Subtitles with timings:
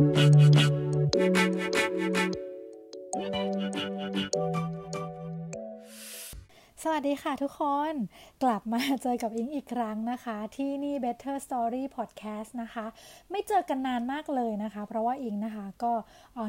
[0.00, 0.34] Thank
[4.34, 4.69] you.
[6.84, 7.94] สวัสดีค่ะทุกคน
[8.42, 12.86] กลับมาเจอกับอิงอีกครั้งนะคะ ที่นี่ Better Story Podcast นะคะ
[13.30, 15.92] ไม่เจอกันนานมากเลยนะคะ เพราะว่าอิงนะคะก็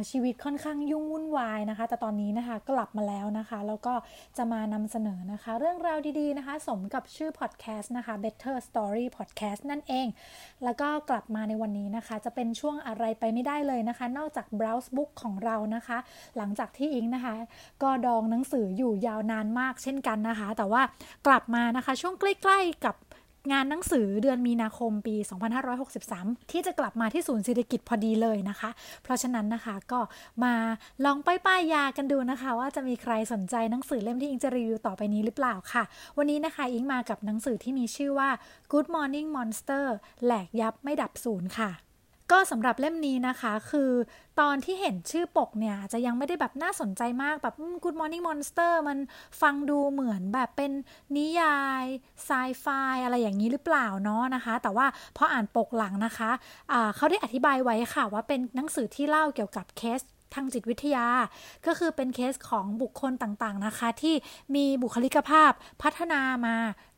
[0.09, 3.93] ชีวิตค่อนข้างยุ่งวุ่นวายนะคะ แต่ตอนนี้นะคะกลับมาแล้วนะคะ แล้วก็
[4.38, 10.07] จะมานำเสนอนะคะ เรื่องราวดีๆนะคะ สมกับชื่อ podcast นะคะ Better Story Podcast นั่นเอง
[10.63, 15.98] แล้วก็กลับมาในวันนี้นะคะ จะเป็นช่วงอะไรไปไม่ได้เลยนะคะ นอกจาก browse book ของเรานะคะ
[16.38, 17.34] หลังจากที่อิงนะคะ
[17.84, 20.81] ก็ดองหนังสืออยู่ยาวนานมากเช่นกันนะคะ แต่ว่า
[21.27, 22.95] กลับมานะคะช่วงใกล้ ๆ กับ
[23.52, 25.16] งานหนังสือเดือนมีนาคมปี
[25.84, 28.70] 2563 ที่จะกลับมาที่ศูนย์เศรษฐกิจพอดีเลยนะคะ
[29.03, 29.99] เพราะฉะนั้นนะคะก็
[30.44, 30.53] มา
[31.05, 35.84] ลองป้ายป้ายยากันดูนะคะ ว่าจะมีใครสนใจหนังสือเล่มที่อิงจะรีวิวต่อไปนี้หรือเปล่าค่ะ
[36.17, 38.30] วันนี้นะคะอิงมากับหนังสือที่มีชื่อว่า
[38.72, 39.85] Good Morning Monster
[40.23, 41.72] แหลกยับไม่ดับศูนย์ค่ะ
[42.31, 43.91] ก็สำหรับเล่มนี้นะคะ คือ
[44.39, 48.97] ตอนที่เห็นชื่อปกเนี่ย จะยังไม่ได้แบบน่าสนใจมากแบบ Good Morning Monster มัน
[49.42, 50.72] ฟังดูเหมือนแบบเป็น
[51.17, 51.83] นิยาย
[52.25, 52.30] ไซ
[52.61, 52.66] ไฟ
[53.03, 54.86] อะไรอย่างนี้หรือเปล่าเนาะนะคะ แต่ว่า
[55.17, 60.02] พออ่านปกหลังนะคะะเขาได้อธิบายไว้ค่ะ ว่าเป็นหนังสือที่เล่าเกี่ยวกับเคส
[60.36, 61.08] ทางจิตวิทยา
[61.66, 64.16] ก็คือเป็นเคสของบุคคลต่างๆนะคะ ที่
[64.55, 66.55] มีบุคลิกภาพพัฒนามา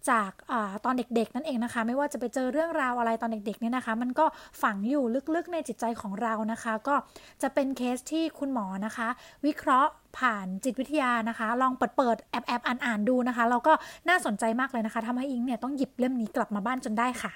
[0.09, 0.53] จากอ
[0.85, 4.25] ตอนเด็กๆ นั่นเองนะคะ ไม่ว่าจะไปเจอเรื่องราวอะไรตอนเด็กๆเนี่ยนะคะ มันก็
[4.61, 5.03] ฝังอยู่
[5.35, 6.95] ลึกๆในจิตใจของเรานะคะ ก็
[7.41, 9.07] จะเป็นเคสที่คุณหมอนะคะ
[9.45, 13.73] วิเคราะห์ผ่านจิตวิทยานะคะ ลองเปิดเปิดแอบแอบอ่านอ่านดูนะคะเราก็
[14.09, 17.33] น่าสนใจมากเลยนะคะทำให้อิงเนี่ยต้องหยิบเล่มนี้กลับมาบ้านจนได้ค่ะ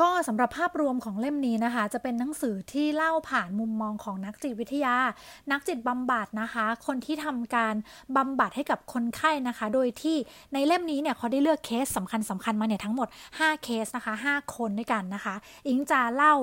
[0.00, 4.96] ก็สำหรับภาพรวมของเล่มนี้นะคะ จะเป็นหนังสือที่เล่าผ่านมุมมองของนักจิตวิทยา
[5.52, 7.74] นักจิตบำบัดนะคะ คนที่ทำการ
[8.16, 10.16] บำบัดให้กับคนไข้นะคะ โดยที่
[10.52, 15.34] ในเล่มนี้เนี่ยเขาได้เลือกเคสสำคัญสำคัญมาเนี่ยทั้งหมด 5 เคสนะคะ 5 คนด้วยกันนะคะ
[15.66, 16.34] อิงจะเล่า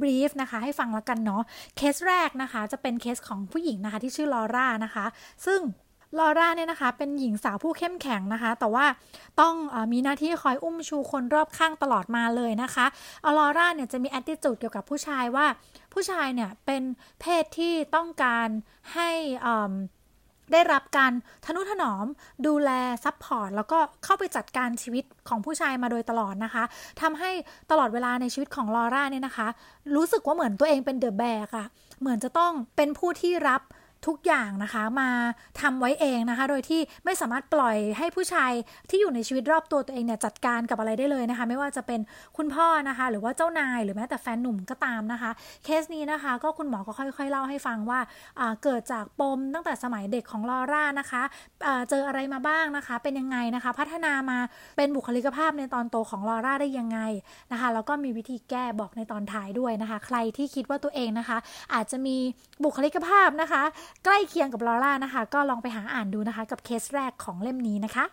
[0.00, 1.42] brief นะคะ ให้ฟังแล้วกันเนาะ
[1.76, 5.04] เคสแรกนะคะ จะเป็นเคสของผู้หญิงนะคะที่ชื่อลอร่านะคะ
[5.46, 5.60] ซึ่ง
[6.18, 8.86] ลอร่าเนี่ยนะคะเป็นหญิงสาวผู้เข้มแข็งนะคะ แต่ว่า
[9.40, 12.86] ต้องอมีหน้าที่คอยอุ้มชูคนรอบข้างตลอดมาเลยนะคะ
[13.38, 15.46] ลอร่าเนี่ยจะมีแอตติจูดเกี่ยวกับผู้ชายว่า
[15.92, 16.82] ผู้ชายเนี่ยเป็น
[17.20, 18.48] เพศที่ต้องการ
[18.94, 19.10] ให้
[20.52, 21.12] ได้รับการ
[21.44, 22.06] ทะนุถนอม
[22.46, 22.70] ดูแล
[23.04, 26.64] support แล้วก็เข้าไปจัดการชีวิตของผู้ชายมาโดยตลอดนะคะ
[27.00, 27.30] ทำให้
[27.70, 29.48] ตลอดเวลาในชีวิตของลอร่าเนี่ยนะคะ
[29.94, 31.66] รู้สึกว่าเหมือนตัวเองเป็น the แบกอะ
[32.00, 33.62] เหมือนจะต้องเป็นผู้ที่รับ
[34.06, 35.10] ทุกอย่างนะคะ มา
[35.60, 38.52] ทำไว้เองนะคะ โดยที่ไม่สามารถปล่อยให้ผู้ชาย
[38.90, 42.00] ที่อยู่ในชีวิตรอบตัวตัวเองเนี่ยจัดการกับอะไรได้เลยนะคะ ไม่ว่าจะเป็น
[42.36, 45.30] คุณพ่อนะคะ หรือว่าเจ้านายหรือแม้แต่แฟนหนุ่มก็ตามนะคะ
[45.64, 48.00] เคสนี้นะคะ ก็คุณหมอก็ค่อย ๆ เล่าให้ฟังว่า
[48.62, 51.22] เกิดจากปมตั้งแต่สมัยเด็กของลอร่านะคะ
[51.90, 54.38] เจออะไรมาบ้างนะคะ เป็นยังไงนะคะ พัฒนามา
[54.76, 56.98] เป็นบุคลิกภาพในตอนโตของลอร่าได้ยังไง
[57.52, 61.38] นะคะแล้วก็มีวิธีแก้บอกในตอนท้ายด้วยนะคะ ใครที่คิดว่าตัวเองนะคะ
[61.74, 62.16] อาจจะมี
[62.64, 63.62] บุคลิกภาพนะคะ
[64.04, 68.06] ใกล้เคียงกับลอร่านะคะ ก็ลองไปหาอ่านดูนะคะ กับเคสแรกของเล่มนี้นะคะ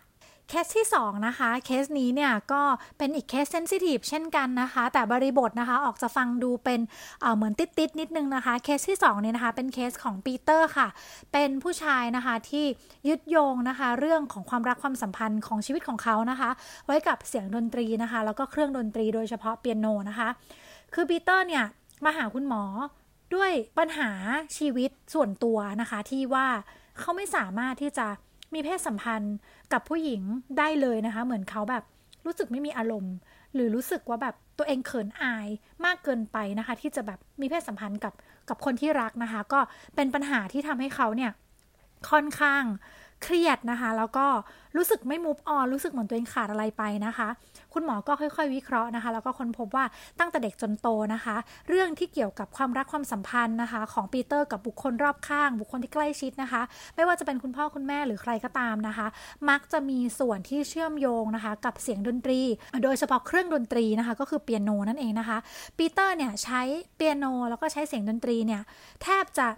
[0.48, 2.62] เคสที่ 2 นะคะ เคสนี้เนี่ยก็
[2.98, 6.80] เป็นอีก case sensitive เช่นกันนะคะ แต่บริบทนะคะออกจะฟังดูเป็น
[7.20, 10.88] เหมือนติสท์ๆนิดนึงนะคะ เคสที่2เนี่ยนะคะเป็นเคสของปีเตอร์ค่ะ
[11.32, 12.64] เป็นผู้ชายนะคะที่
[13.08, 16.50] ยึดโยงนะคะ เรื่องของความรักความสัมพันธ์ของชีวิตของเขานะคะ
[16.86, 20.28] ไว้กับเสียงดนตรีนะคะ แล้วก็เครื่องดนตรีโดยเฉพาะเปียโนนะคะ
[20.94, 21.64] คือปีเตอร์เนี่ย
[22.04, 22.62] มาหาคุณหมอ
[23.34, 24.10] ด้วยปัญหา
[24.56, 26.46] ชีวิตส่วนตัวนะคะ ที่ว่า
[26.98, 28.06] เขาไม่สามารถที่จะ
[28.54, 29.36] มีเพศสัมพันธ์
[29.72, 30.22] กับผู้หญิง
[30.58, 31.84] ได้เลยนะคะ เหมือนเขาแบบ
[32.26, 33.14] รู้สึกไม่มีอารมณ์
[33.54, 35.48] หรือรู้สึกว่าแบบตัวเองเขินอาย
[35.84, 38.14] มากเกินไปนะคะ ที่จะแบบมีเพศสัมพันธ์กับ
[38.48, 39.60] กับคนที่รักนะคะ ก็
[39.96, 41.32] เป็นปัญหาที่ทำให้เขาเนี่ย
[42.10, 42.64] ค่อนข้าง
[43.22, 44.26] เครียดนะคะ แล้วก็
[44.76, 47.28] รู้สึกไม่มูฟออนรู้สึกเหมือนตัวเองขาดอะไรไปนะคะ
[47.72, 49.84] คุณหมอก็ค่อยๆ วิเคราะห์นะคะ แล้วก็ค้นพบว่า
[50.18, 51.36] ตั้งแต่เด็กจนโตนะคะ
[51.68, 56.62] เรื่องที่เกี่ยวกับความรักความสัมพันธ์นะคะ ของปีเตอร์กับบุคคลรอบข้าง บุคคลที่ใกล้ชิดนะคะ
[56.96, 59.06] ไม่ว่าจะเป็นคุณพ่อคุณแม่หรือใครก็ตามนะคะ
[59.50, 62.40] มักจะมีส่วนที่เชื่อมโยงนะคะ กับเสียงดนตรี
[62.82, 65.38] โดยเฉพาะเครื่องดนตรีนะคะ ก็คือเปียโนนั่นเองนะคะ
[65.78, 66.62] ปีเตอร์เนี่ยใช้
[66.96, 68.62] เปียโนแล้วก็ใช้เสียงดนตรีเนี่ย
[69.02, 69.48] แทบจะ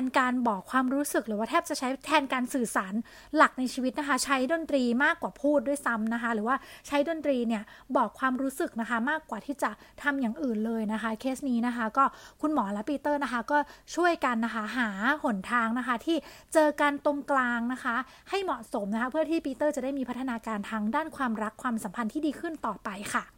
[0.00, 2.94] นการบอกความรู้สึกหรือว่าแทบจะใช้แทนการสื่อสาร
[3.36, 7.62] หลักในชีวิตนะคะ ใช้ดนตรีมากกว่าพูดด้วยซ้ำนะคะ หรือว่าใช้ดนตรีเนี่ย
[7.96, 9.70] บอกความรู้สึกนะคะ มากกว่าที่จะ
[10.02, 12.04] ทำอย่างอื่นเลยนะคะ เคสนี้นะคะ ก็
[12.40, 13.58] คุณหมอและปีเตอร์นะคะ ก็
[13.96, 14.88] ช่วยกันนะคะหา
[15.24, 16.16] หนทางนะคะ ที่
[16.54, 17.96] เจอกันตรงกลางนะคะ
[18.30, 23.37] ให้เหมาะสมนะคะ เพื่อที่ปีเตอร์จะได้มีพัฒนาการทางด้านความรักความสัมพันธ์ที่ดีขึ้นต่อไปค่ะ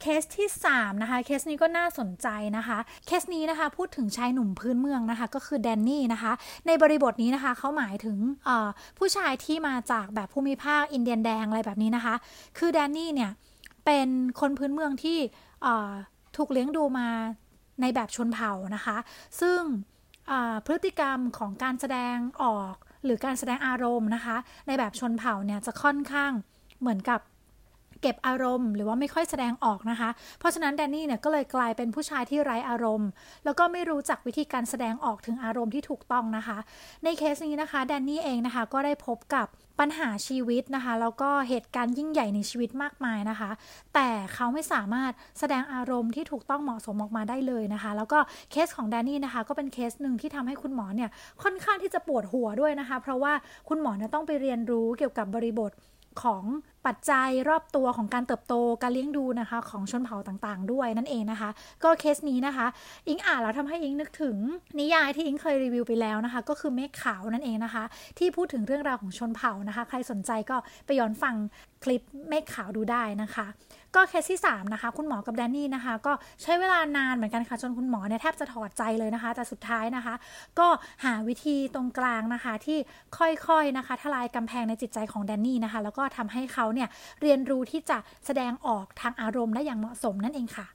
[0.00, 6.32] เคสที่ 3 นะคะ เคสนี้ก็น่าสนใจนะคะ เคสนี้นะคะพูดถึงชายหนุ่มพื้นเมืองนะคะ ก็คือแดนนี่นะคะ
[6.66, 8.18] ในบริบทนี้นะคะเขาหมายถึง
[8.98, 12.14] ผู้ชายที่มาจากแบบภูมิภาคอินเดียนแดงอะไรแบบนี้นะคะ
[12.58, 13.30] คือแดนนี่เนี่ย
[13.84, 14.08] เป็น
[14.40, 15.18] คนพื้นเมืองที่
[16.36, 17.08] ถูกเลี้ยงดูมา
[17.80, 18.96] ในแบบชนเผ่านะคะ
[19.40, 19.60] ซึ่ง
[20.66, 22.74] พฤติกรรมของการแสดงออก
[23.04, 24.36] หรือการแสดงอารมณ์นะคะ
[24.66, 26.32] ในแบบชนเผ่าเนี่ยจะค่อนข้าง
[26.80, 27.20] เหมือนกับ
[28.02, 33.08] เก็บอารมณ์ หรือว่าไม่ค่อยแสดงออกนะคะ เพราะฉะนั้นแดนนี่เนี่ยก็เลยกลายเป็นผู้ชายที่ไร้อารมณ์
[33.44, 36.58] แล้วก็ไม่รู้จักวิธีการแสดงออกถึงอารมณ์ที่ถูกต้องนะคะ
[37.04, 39.48] ในเคสนี้นะคะแดนนี่เองนะคะก็ได้พบกับ
[39.84, 43.50] ปัญหาชีวิตนะคะแล้วก็เหตุการณ์ยิ่งใหญ่ในชีวิตมากมายนะคะ
[43.94, 48.18] แต่เขาไม่สามารถแสดงอารมณ์ที่ถูกต้องเหมาะสมออกมาได้เลยนะคะ แล้วก็
[48.50, 51.10] เคสของแดนนี่นะคะก็เป็นเคสหนึ่งที่ทำให้คุณหมอเนี่ย
[51.42, 53.32] ค่อนข้างที่จะปวดหัวด้วยนะคะ เพราะว่า
[53.68, 55.70] คุณหมอเนี่ยต้องไปเรียนรู้เกี่ยวกับบริบท
[56.22, 56.42] ของ
[56.86, 61.50] ปัจจัยรอบตัวของการเติบโตการเลี้ยงดูนะคะ ของชนเผ่าต่างๆ ด้วยนั่นเองนะคะ
[61.84, 62.66] ก็เคสนี้นะคะ
[63.08, 64.36] อิงอ่านแล้วทำให้อิงนึกถึง
[64.78, 67.84] นิยายที่อิงเคยรีวิวไปแล้วนะคะ ก็คือเมฆขาวนั่นเองนะคะ
[68.18, 70.56] ที่พูดถึงเรื่องราวของชนเผ่านะคะ ใครสนใจก็
[70.86, 71.34] ไปย้อนฟัง
[71.84, 73.46] คลิปเมฆขาวดูได้นะคะ
[73.96, 76.12] ก็เคสที่ 3 นะคะ คุณหมอกับแดนนี่นะคะ ก็
[76.42, 80.14] ใช้เวลานานเหมือนกันค่ะ จนคุณหมอเนี่ยแทบจะถอดใจเลยนะคะ แต่สุดท้ายนะคะ
[80.58, 80.68] ก็
[81.04, 82.78] หาวิธีตรงกลางนะคะ ที่
[83.18, 86.88] ค่อยๆนะคะ ทลายกำแพงในจิตใจของแดนนี่นะคะ แล้วก็ทำให้เขาเนี่ย
[87.22, 90.66] เรียนรู้ที่จะแสดงออกทางอารมณ์ได้อย่างเหมาะสมนั่นเองค่ะ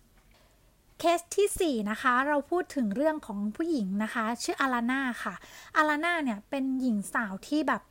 [0.99, 5.35] เคสที่4นะคะเราพูดถึงเรื่องของผู้หญิงนะคะ ชื่ออาราน่าค่ะ
[5.77, 7.81] อาราน่าเนี่ยเป็นหญิงสาวที่แบบ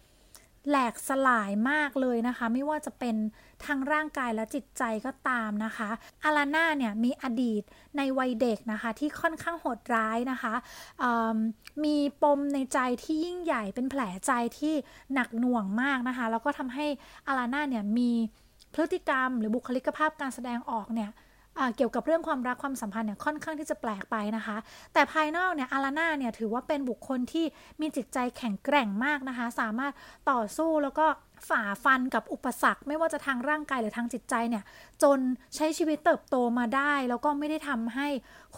[0.69, 3.17] แหลกสลายมากเลยนะคะ ไม่ว่าจะเป็น
[3.65, 5.89] ทางร่างกายและจิตใจก็ตามนะคะ
[6.25, 7.63] อาราน่าเนี่ยมีอดีต
[7.97, 10.55] ในวัยเด็กนะคะ ที่ค่อนข้างโหดร้ายนะคะ
[11.85, 14.75] มีปมในใจที่ยิ่งใหญ่เป็นแผลใจที่
[15.15, 16.87] หนักหน่วงมากนะคะ แล้วก็ทำให้
[17.29, 18.11] อาราน่าเนี่ยมี
[18.75, 21.11] พฤติกรรมหรือบุคลิกภาพการแสดงออกเนี่ย
[21.77, 24.57] เกี่ยวกับเรื่องความรักความสัมพันธ์เนี่ยค่อนข้างที่จะแปลกไปนะคะ
[24.93, 27.45] แต่ภายนอกเนี่ยอาราน่าเนี่ยถือว่าเป็นบุคคลที่
[27.81, 29.93] มีจิตใจแข็งแกร่งมากนะคะ สามารถ
[30.31, 31.07] ต่อสู้แล้วก็
[31.49, 34.65] ฝ่าฟันกับอุปสรรค ไม่ว่าจะทางร่างกายหรือทางจิตใจเนี่ย
[35.03, 35.19] จน
[35.57, 38.09] ใช้ชีวิตเติบโตมาได้ แล้วก็ไม่ได้ทำให้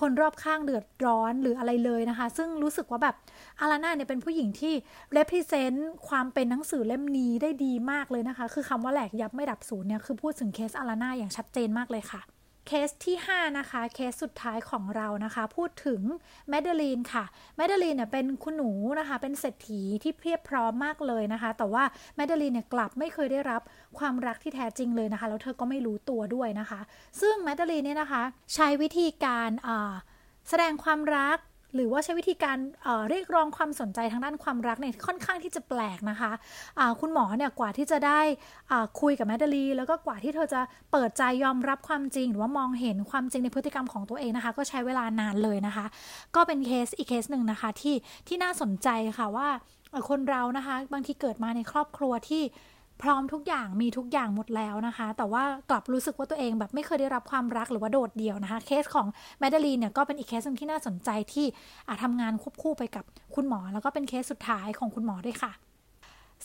[0.01, 3.17] คนรอบข้างเดือดร้อนหรืออะไรเลยนะคะ ซึ่งรู้สึกว่าแบบ
[3.61, 4.75] อาราน่าเนี่ยเป็นผู้หญิงที่
[5.17, 5.79] represent
[6.09, 12.23] ความเป็นหนังสือเล่มนี้ได้ดีมากเลยนะคะ คือคำว่าแหลกยับไม่ดับศูนย์เนี่ยคือพูดถึงเคสอาราน่าอย่างชัดเจนมากเลยค่ะ
[12.67, 16.01] เคสที่ 5 นะคะ เคสสุดท้ายของเรานะคะ พูดถึง
[16.49, 17.25] แมดเดลีนค่ะ
[17.57, 21.85] แมดเดลีนเนี่ยเป็นคุณหนูนะคะ เป็นเศรษฐีที่เพียบพร้อมมากเลยนะคะ แต่ว่า
[22.17, 23.63] แมดเดลีนเนี่ยกลับไม่เคยได้รับ
[23.99, 26.81] ความรักที่แท้จริงเลยนะคะ แล้วเธอก็ไม่รู้ตัวด้วยนะคะ
[27.21, 28.23] ซึ่งแมดเดลีนเนี่ยนะคะ
[28.55, 29.51] ใช้วิธีการ
[30.49, 31.39] แสดงความรัก
[31.75, 38.21] หรือว่าใช้วิธีการเเรียกร้องความสนใจทางด้านความรักเนี่ยค่อนข้างที่จะแปลกนะคะคุณหมอเนี่ยกว่าที่จะได้
[39.01, 40.61] คุยกับแมดเดลีน แล้วก็กว่าที่เธอจะ
[40.93, 45.87] เปิดใจยอมรับความจริง หรือว่ามองเห็นความจริงในพฤติกรรมของตัวเองนะคะ ก็ใช้เวลานานเลยนะคะ
[46.35, 47.95] ก็เป็นเคสอีกเคสหนึ่งนะคะที่
[48.29, 48.89] ที่น่าสนใจ
[49.19, 49.49] ค่ะว่า
[50.09, 52.43] คนเรานะคะ บางทีเกิดมาในครอบครัวที่
[53.03, 59.07] พร้อมทุกอย่างมีทุกอย่างหมดแล้วนะคะ แต่ว่ากลับรู้สึกว่าตัวเองแบบไม่เคยได้รับความรักหรือว่าโดดเดี่ยวนะคะ เคสของ
[59.39, 61.47] แมดเดลีนเนี่ยก็เป็นอีกเคสนึงที่น่าสนใจที่
[61.89, 63.05] อาจทำงานควบคู่ไปกับ
[63.35, 65.53] คุณหมอ แล้วก็เป็นเคสสุดท้ายของคุณหมอด้วยค่ะ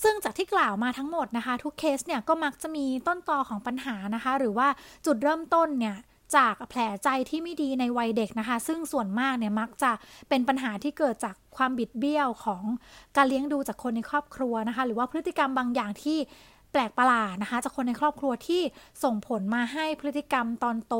[0.03, 4.67] ซึ่งจากที่กล่าวมาทั้งหมดนะคะ ทุกเคสเนี่ยก็มักจะมีต้นตอของปัญหานะคะ หรือว่า
[5.05, 5.95] จุดเริ่มต้นเนี่ย
[6.35, 9.91] จากแผลใจที่ไม่ดีในวัยเด็กนะคะ ซึ่งส่วนมากเนี่ยมักจะ
[10.29, 12.63] เป็นปัญหาที่เกิดจากความบิดเบี้ยวของ
[13.17, 16.17] การเลี้ยงดูจากคนในครอบครัวนะคะ หรือว่าพฤติกรรมบางอย่างที่
[16.71, 18.61] แปลกประหลาดนะคะ จากคนในครอบครัวที่
[19.03, 20.95] ส่งผลมาให้พฤติกรรมตอนโต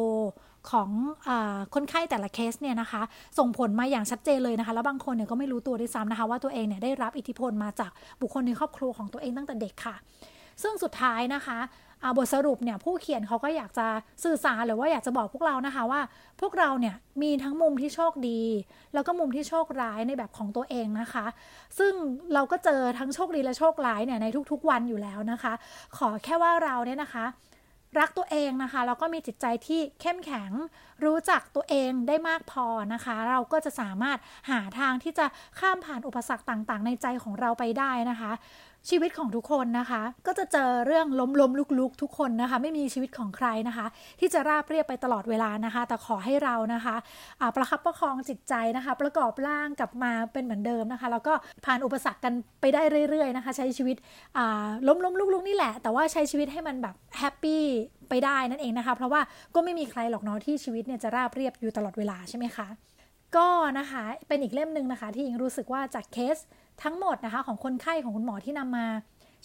[0.71, 0.89] ของ
[1.27, 1.29] อ
[1.73, 3.01] คนไข้แต่ละเคสเนี่ยนะคะ
[3.37, 7.91] ส่งผลมาอย่างชัดเจนเลยนะคะ แล้วบางคนเนี่ยก็ไม่รู้ตัวด้วยซ้ำนะคะ ว่าตัวเองเนี่ยได้รับอิทธิพลมาจาก
[8.21, 9.95] บุคคลในครอบครัวของตัวเองตั้งแต่เด็กค่ะ
[10.63, 11.57] ซึ่งสุดท้ายนะคะ
[12.17, 13.87] บทสรุปเนี่ยผู้เขียนเขาก็อยากจะ
[14.23, 16.01] สื่อสารหรือว่าอยากจะบอกพวกเรานะคะว่า
[16.41, 18.41] พวกเราเนี่ยมีทั้งมุมที่โชคดี
[18.93, 21.25] แล้วก็มุมที่โชคร้ายในแบบของตัวเองนะคะ
[21.79, 21.93] ซึ่ง
[22.33, 25.53] เราก็เจอทั้งโชคดีและโชคร้ายเนี่ยในทุกๆวันอยู่แล้วนะคะ
[25.97, 27.25] ขอแค่ว่าเราเนี่ยนะคะ
[27.99, 30.51] รักตัวเองนะคะแล้วก็มีจิตใจที่เข้มแข็ง
[31.05, 34.17] รู้จักตัวเองได้มากพอนะคะ เราก็จะสามารถ
[34.49, 35.25] หาทางที่จะ
[35.59, 38.31] ข้ามผ่านอุปสรรคต่างๆ ในใจของเราไปได้นะคะ
[38.89, 43.85] ชีวิตของทุกคนนะคะ ก็จะเจอเรื่องล้มล้มลุกลุกทุกคนนะคะ ไม่มีชีวิตของใครนะคะ
[44.19, 51.33] ที่จะราบเรียบไปตลอดเวลานะคะ แต่ขอให้เรานะคะะประคับประคองจิตใจนะคะ ประกอบร่างกลับมาเป็นเหมือนเดิมนะคะ แล้วก็
[51.65, 53.97] ผ่านอุปสรรคกันไปได้เรื่อยๆนะคะ ใช้ชีวิต
[54.87, 57.63] ล้มล้มลุกลุกนี่แหละ แต่ว่าใช้ชีวิตให้มันแบบแฮปปี้
[58.09, 59.21] ไปได้นั่นเองนะคะ เพราะว่า
[59.55, 62.67] ก็ไม่มีใครหรอกเนาะที่ชีวิตเนี่ยจะราบเรียบอยู่ตลอดเวลาใช่ไหมคะ
[63.37, 63.47] ก็
[63.79, 66.37] นะคะเป็นอีกเล่มหนึ่งนะคะ ที่ยิงรู้สึกว่าจากเคส
[66.83, 68.87] ทั้งหมดนะคะของคนไข้ของคุณหมอที่นำมา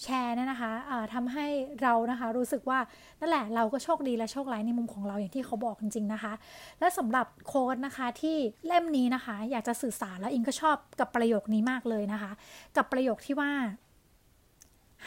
[0.03, 1.45] แชร์เนี่ยนะคะะทำให้
[1.81, 2.79] เรานะคะรู้สึกว่า
[3.19, 6.33] นั่นแหละเราก็โชคดีและโชคร้ายในมุมของเราอย่างที่เขาบอกจริง ๆนะคะ
[6.79, 12.31] และสำหรับโค้ดนะคะที่เล่มนี้นะคะ อยากจะสื่อสารแล้วอิงก็ชอบกับประโยคนี้มากเลยนะคะ
[12.77, 13.51] กับประโยคที่ว่า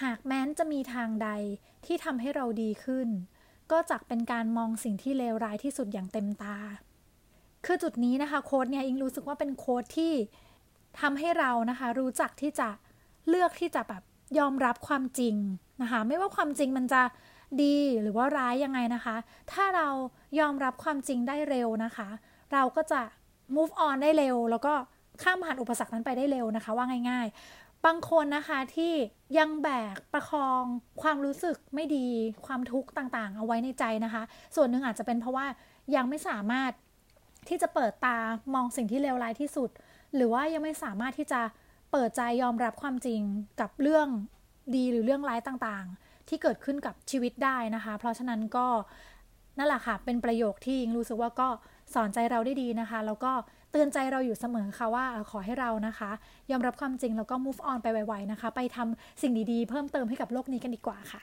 [0.02, 1.28] หากแม้นจะมีทางใด
[1.86, 3.08] ที่ทำให้เราดีขึ้น
[3.72, 6.56] ก็จักเป็นการมองสิ่งที่เลวร้ายที่สุดอย่างเต็มตา
[7.66, 10.12] คือจุดนี้นะคะโค้ดเนี่ยอิงรู้สึกว่าเป็นโค้ดที่
[11.00, 12.68] ทำให้เรานะคะ รู้จักที่จะ
[13.28, 14.02] เลือกที่จะแบบ
[14.38, 15.36] ยอมรับความจริง
[15.82, 17.02] นะคะ ไม่ว่าความจริงมันจะ
[17.62, 19.16] ดีหรือว่าร้ายยังไงนะคะ
[19.52, 19.88] ถ้าเรา
[20.38, 22.08] ยอมรับความจริงได้เร็วนะคะ
[22.52, 23.00] เราก็จะ
[23.54, 24.72] move on ได้เร็ว แล้วก็
[25.22, 28.92] ข้ามผ่านอุปสรรคนั้นไปได้เร็วนะคะ ว่าง่าย ๆ บางคนนะคะที่
[29.38, 30.62] ยังแบกประคอง
[31.02, 32.06] ความรู้สึกไม่ดี
[32.46, 34.22] ความทุกข์ต่างๆ เอาไว้ในใจนะคะ
[34.56, 35.46] ส่วนหนึ่งอาจจะเป็นเพราะว่า
[35.94, 36.72] ยังไม่สามารถ
[37.48, 38.16] ที่จะเปิดตา
[38.54, 39.70] มองสิ่งที่เลวร้ายที่สุด
[40.14, 41.40] หรือว่ายังไม่สามารถที่จะ
[41.92, 43.20] เปิดใจยอมรับความจริง
[43.60, 44.08] กับเรื่อง
[44.74, 48.66] ดีหรือเรื่องร้ายต่างๆ ที่เกิดขึ้นกับชีวิตได้นะคะ เพราะฉะนั้นก็
[49.58, 51.48] นั่นแหละค่ะเป็นประโยคที่ยิงรู้สึกว่าก็
[51.94, 53.32] สอนใจเราได้ดีนะคะ แล้วก็
[53.70, 56.10] เตือนใจเราอยู่เสมอค่ะว่าขอให้เรานะคะ
[56.50, 61.20] ยอมรับความจริงแล้วก็ move on ไปไวๆนะคะ ไปทำสิ่งดีๆ เพิ่มเติมให้กับโลกนี้กันดีกว่าค่ะ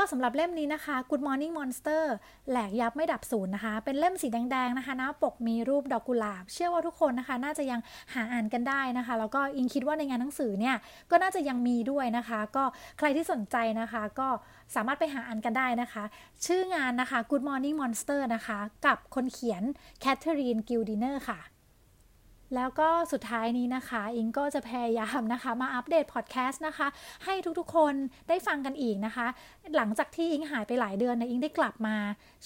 [0.00, 2.02] ก็สำหรับเล่มนี้นะคะ Good Morning Monster
[2.50, 7.80] แหลกยับไม่ดับศูนย์นะคะ เป็นเล่มสีแดงๆนะคะ หน้าปกมีรูปดอกกุหลาบ เชื่อว่าทุกคนนะคะ น่าจะยัง
[8.14, 10.76] หาอ่านกันได้นะคะ แล้วก็อิงคิดว่าในงานหนังสือเนี่ย
[11.10, 12.64] ก็น่าจะยังมีด้วยนะคะ ก็
[12.98, 14.28] ใครที่สนใจนะคะ ก็
[14.74, 16.04] สามารถไปหาอ่านกันได้นะคะ
[16.46, 19.62] ชื่องานนะคะ Good Morning Monster นะคะ กับคนเขียน
[20.00, 21.40] แคทเธอรีนกิลดิเนอร์ค่ะ
[22.54, 26.86] แล้วก็สุดท้ายนี้นะคะ อิงก็จะพยายามนะคะ มาอัปเดตพอดแคสต์นะคะ
[27.24, 27.94] ให้ทุกๆคน
[28.28, 29.26] ได้ฟังกันอีกนะคะ
[29.76, 31.96] หลังจากที่อิงหายไปหลายเดือนนะอิงได้กลับมา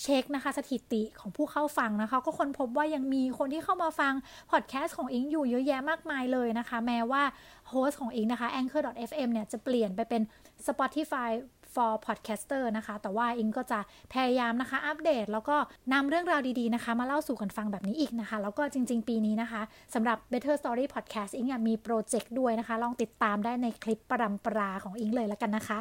[0.02, 4.12] เช็คนะคะ สถิติของผู้เข้าฟังนะคะ ก็ค้นพบว่ายังมีคนที่เข้ามาฟัง
[4.50, 7.22] พอดแคสต์ของอิงอยู่เยอะแยะมากมายเลยนะคะ แม้ว่า
[7.68, 10.22] host ของอิงนะคะ anchor.fm เนี่ยจะเปลี่ยนไปเป็น
[10.66, 11.30] Spotify
[11.74, 13.80] for podcaster นะคะ แต่ว่าอิงก็จะ
[14.12, 15.56] พยายามนะคะ อัปเดต แล้วก็
[15.92, 19.62] นำเรื่องราวดีๆนะคะ มาเล่าสู่กันฟังแบบนี้อีกนะคะ แล้วก็จริง ๆ ปีนี้นะคะ
[19.94, 25.78] สำหรับ Better Story Podcast อิงมีโปรเจกต์ด้วยนะคะ ลองติดตามได้ในคลิปประดำปราของอิงเลยแล้วกันนะคะ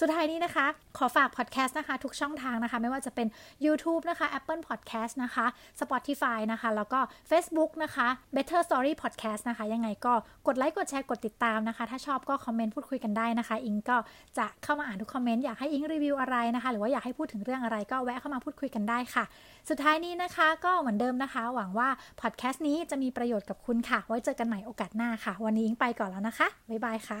[0.00, 0.66] สุดท้ายนี้นะคะ
[0.98, 3.26] ขอฝากพอดแคสต์นะคะ ทุกช่องทางนะคะ ไม่ว่าจะเป็น
[3.64, 5.46] YouTube นะคะ Apple Podcast นะคะ
[5.80, 10.12] Spotify นะคะ แล้วก็ Facebook นะคะ Better Story Podcast นะคะ ยังไงก็
[10.46, 13.96] กดไลค์กดแชร์กดติดตามนะคะ ถ้าชอบก็คอมเมนต์พูดคุยกันได้นะคะ อิงก็
[14.38, 19.24] จะเข้ามาอ่านทุกคอมเมนมนต์อยากให้อิงรีวิวอะไรนะคะ หรือว่าอยากให้พูดถึงเรื่องอะไรก็แวะเข้ามาพูดคุยกันได้ค่ะ
[19.68, 21.88] สุดท้ายนี้นะคะก็เหมือนเดิมนะคะ หวังว่า
[22.20, 27.18] พอดแคสต์นี้จะมีประโยชน์กับคุณค่ะ ไว้เจอกันใหม่โอกาสหน้าค่ะ วันนี้อิงไปก่อนแล้วนะคะ บ๊ายบายค่